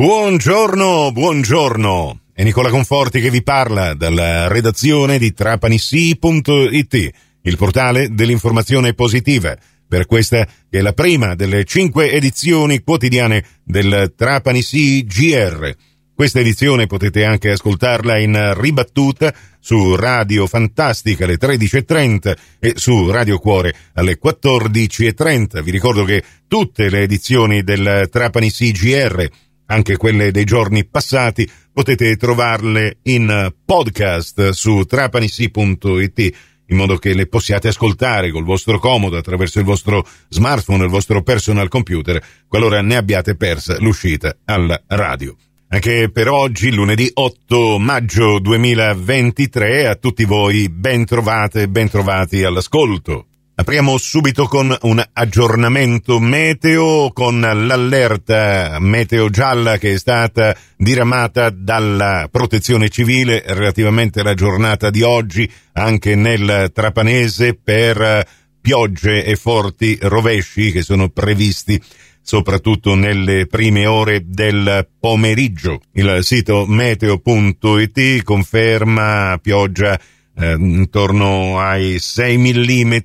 [0.00, 2.20] Buongiorno, buongiorno.
[2.32, 7.10] È Nicola Conforti che vi parla dalla redazione di trapanissi.it,
[7.42, 9.54] il portale dell'informazione positiva.
[9.86, 15.76] Per questa che è la prima delle cinque edizioni quotidiane del Trapani GR.
[16.14, 23.38] Questa edizione potete anche ascoltarla in ribattuta su Radio Fantastica alle 13.30 e su Radio
[23.38, 25.62] Cuore alle 14.30.
[25.62, 29.28] Vi ricordo che tutte le edizioni del Trapani GR
[29.70, 37.26] anche quelle dei giorni passati, potete trovarle in podcast su trapanissi.it in modo che le
[37.26, 42.96] possiate ascoltare col vostro comodo attraverso il vostro smartphone, il vostro personal computer, qualora ne
[42.96, 45.36] abbiate persa l'uscita alla radio.
[45.68, 52.42] Anche per oggi, lunedì 8 maggio 2023, a tutti voi ben trovate e ben trovati
[52.42, 53.29] all'ascolto.
[53.60, 62.26] Apriamo subito con un aggiornamento meteo con l'allerta meteo gialla che è stata diramata dalla
[62.30, 68.26] protezione civile relativamente alla giornata di oggi anche nel Trapanese per
[68.62, 71.78] piogge e forti rovesci che sono previsti
[72.22, 75.82] soprattutto nelle prime ore del pomeriggio.
[75.92, 80.00] Il sito meteo.it conferma pioggia
[80.34, 82.96] eh, intorno ai 6 mm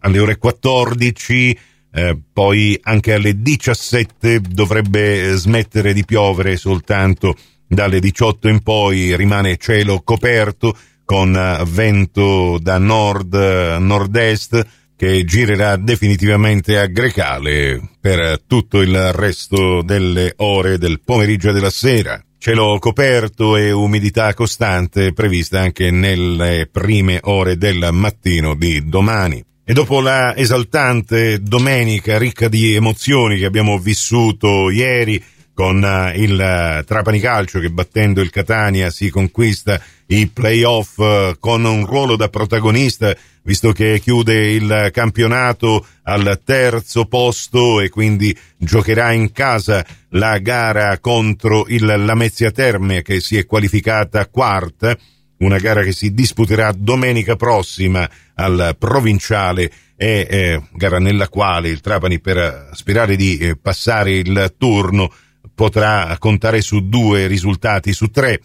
[0.00, 1.58] alle ore 14,
[1.92, 9.56] eh, poi anche alle 17 dovrebbe smettere di piovere soltanto dalle 18 in poi rimane
[9.56, 18.80] cielo coperto con eh, vento da nord nord-est che girerà definitivamente a grecale per tutto
[18.80, 22.22] il resto delle ore del pomeriggio e della sera.
[22.44, 29.42] Cielo coperto e umidità costante prevista anche nelle prime ore del mattino di domani.
[29.64, 36.38] E dopo la esaltante domenica ricca di emozioni che abbiamo vissuto ieri, con eh, il
[36.38, 42.16] eh, Trapani Calcio che battendo il Catania si conquista i playoff eh, con un ruolo
[42.16, 49.84] da protagonista visto che chiude il campionato al terzo posto e quindi giocherà in casa
[50.10, 54.96] la gara contro il Lamezia Terme che si è qualificata quarta,
[55.38, 61.80] una gara che si disputerà domenica prossima al provinciale e eh, gara nella quale il
[61.80, 65.12] Trapani per sperare di eh, passare il turno
[65.54, 68.40] potrà contare su due risultati su tre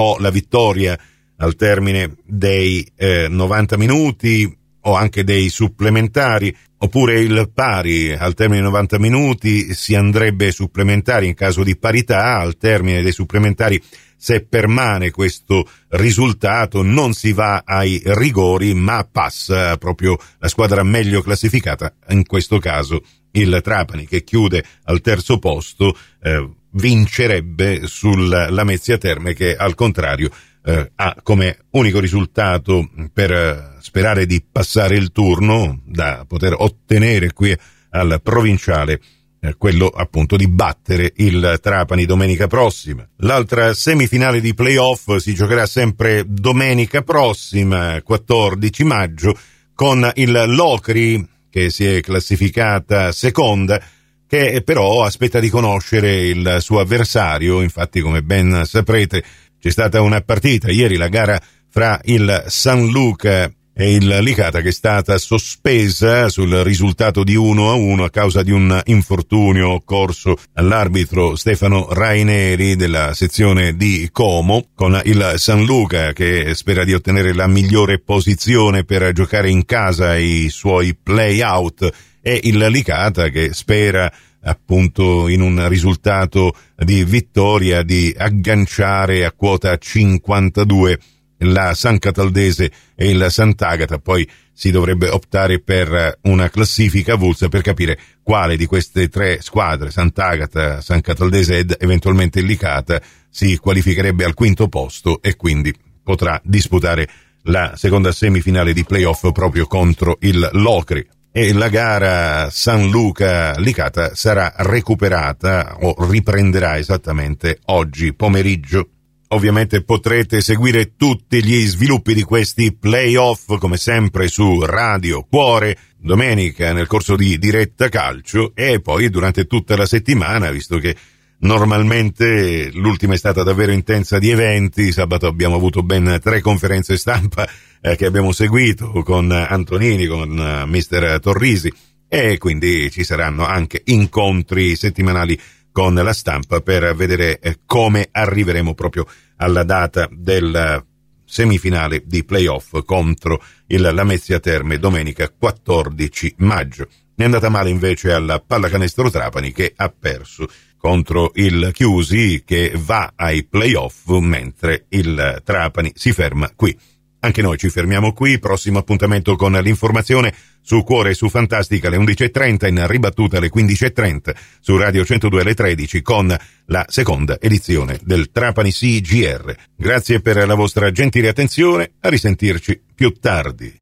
[0.00, 0.98] o la vittoria
[1.36, 8.62] al termine dei eh, 90 minuti o anche dei supplementari oppure il pari al termine
[8.62, 13.80] dei 90 minuti si andrebbe supplementari in caso di parità al termine dei supplementari
[14.16, 21.20] se permane questo risultato non si va ai rigori ma passa proprio la squadra meglio
[21.20, 23.02] classificata in questo caso
[23.32, 30.30] il Trapani che chiude al terzo posto eh, vincerebbe sulla Lamezia Terme che al contrario
[30.64, 37.32] eh, ha come unico risultato per eh, sperare di passare il turno da poter ottenere
[37.32, 37.56] qui
[37.90, 39.00] al provinciale
[39.40, 43.08] eh, quello appunto di battere il Trapani domenica prossima.
[43.18, 49.38] L'altra semifinale di playoff si giocherà sempre domenica prossima, 14 maggio,
[49.74, 53.82] con il Locri che si è classificata seconda,
[54.30, 59.24] che però aspetta di conoscere il suo avversario, infatti come ben saprete
[59.58, 60.70] c'è stata una partita.
[60.70, 66.52] Ieri, la gara fra il San Luca e il Licata che è stata sospesa sul
[66.56, 73.14] risultato di 1 a 1 a causa di un infortunio occorso all'arbitro Stefano Raineri della
[73.14, 79.12] sezione di Como con il San Luca che spera di ottenere la migliore posizione per
[79.12, 84.12] giocare in casa i suoi play out e il Licata che spera
[84.42, 90.98] appunto in un risultato di vittoria di agganciare a quota 52
[91.40, 97.62] la San Cataldese e il Sant'Agata, poi si dovrebbe optare per una classifica avulsa per
[97.62, 103.00] capire quale di queste tre squadre, Sant'Agata, San Cataldese ed eventualmente Licata,
[103.30, 107.08] si qualificherebbe al quinto posto e quindi potrà disputare
[107.44, 114.14] la seconda semifinale di playoff proprio contro il Locri e la gara San Luca Licata
[114.14, 118.88] sarà recuperata o riprenderà esattamente oggi pomeriggio.
[119.32, 126.72] Ovviamente potrete seguire tutti gli sviluppi di questi playoff come sempre su Radio Cuore domenica
[126.72, 130.96] nel corso di diretta calcio e poi durante tutta la settimana visto che
[131.42, 137.48] Normalmente l'ultima è stata davvero intensa di eventi, sabato abbiamo avuto ben tre conferenze stampa
[137.80, 141.72] eh, che abbiamo seguito con Antonini, con uh, mister Torrisi
[142.06, 145.40] e quindi ci saranno anche incontri settimanali
[145.72, 149.06] con la stampa per vedere eh, come arriveremo proprio
[149.36, 150.84] alla data del
[151.24, 156.88] semifinale di playoff contro il Lamezia Terme domenica 14 maggio.
[157.14, 163.12] È andata male invece alla pallacanestro Trapani che ha perso contro il Chiusi che va
[163.14, 166.76] ai playoff mentre il Trapani si ferma qui.
[167.20, 171.98] Anche noi ci fermiamo qui, prossimo appuntamento con l'informazione su Cuore e su Fantastica alle
[171.98, 176.34] 11.30, in ribattuta alle 15.30 su Radio 102 alle 13 con
[176.66, 179.54] la seconda edizione del Trapani CGR.
[179.76, 183.79] Grazie per la vostra gentile attenzione, a risentirci più tardi.